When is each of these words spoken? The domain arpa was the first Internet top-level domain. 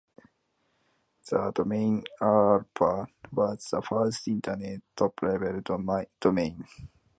The 1.29 1.51
domain 1.53 2.03
arpa 2.19 3.05
was 3.31 3.67
the 3.69 3.83
first 3.83 4.27
Internet 4.27 4.81
top-level 4.95 5.61
domain. 6.19 6.65